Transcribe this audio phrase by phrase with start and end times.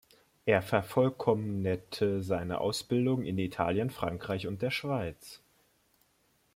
[0.47, 5.41] Er vervollkommnete seine Ausbildung in Italien, Frankreich und der Schweiz.